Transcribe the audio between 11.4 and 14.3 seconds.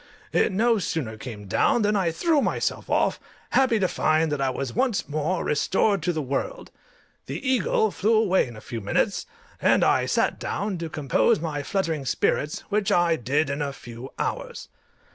fluttering spirits, which I did in a few